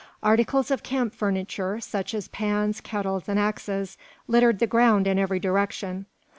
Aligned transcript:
Articles 0.23 0.71
of 0.71 0.81
camp 0.81 1.13
furniture, 1.13 1.79
such 1.79 2.15
as 2.15 2.27
pans, 2.29 2.81
kettles, 2.81 3.29
and 3.29 3.37
axes, 3.37 3.99
littered 4.27 4.57
the 4.57 4.65
ground 4.65 5.05
in 5.05 5.19
every 5.19 5.39
direction. 5.39 6.07